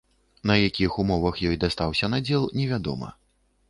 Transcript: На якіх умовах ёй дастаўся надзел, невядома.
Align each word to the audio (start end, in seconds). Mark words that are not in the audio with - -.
На 0.51 0.55
якіх 0.67 0.97
умовах 1.05 1.39
ёй 1.51 1.61
дастаўся 1.67 2.13
надзел, 2.17 2.51
невядома. 2.61 3.17